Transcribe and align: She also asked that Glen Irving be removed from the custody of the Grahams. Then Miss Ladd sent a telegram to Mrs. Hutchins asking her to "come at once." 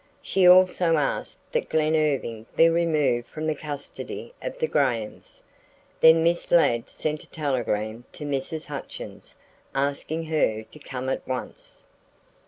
She 0.23 0.47
also 0.47 0.95
asked 0.95 1.51
that 1.51 1.69
Glen 1.69 1.95
Irving 1.95 2.47
be 2.55 2.67
removed 2.67 3.27
from 3.27 3.45
the 3.45 3.53
custody 3.53 4.33
of 4.41 4.57
the 4.57 4.65
Grahams. 4.65 5.43
Then 5.99 6.23
Miss 6.23 6.49
Ladd 6.51 6.89
sent 6.89 7.21
a 7.21 7.29
telegram 7.29 8.05
to 8.13 8.25
Mrs. 8.25 8.65
Hutchins 8.65 9.35
asking 9.75 10.25
her 10.25 10.63
to 10.63 10.79
"come 10.79 11.07
at 11.07 11.27
once." 11.27 11.83